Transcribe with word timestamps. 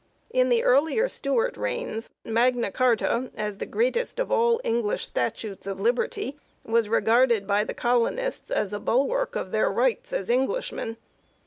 In 0.31 0.49
the 0.49 0.63
earlier 0.63 1.07
Stuart 1.07 1.55
reigns 1.55 2.09
Magna 2.25 2.71
Carta, 2.71 3.29
as 3.37 3.59
the 3.59 3.67
greatest 3.67 4.17
of 4.17 4.31
all 4.31 4.59
English 4.63 5.05
statutes 5.05 5.67
of 5.67 5.79
liberty, 5.79 6.35
was 6.65 6.89
regarded 6.89 7.45
by 7.45 7.63
the 7.63 7.75
colonists 7.75 8.49
as 8.49 8.73
a 8.73 8.79
bulwark 8.79 9.35
of 9.35 9.51
their 9.51 9.69
rights 9.69 10.11
as 10.11 10.27
Englishmen. 10.31 10.97